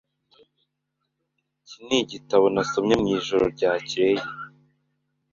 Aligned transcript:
Iki 1.61 1.79
nigitabo 1.87 2.45
nasomye 2.55 2.93
mwijoro 3.01 3.45
ryakeye. 3.55 4.21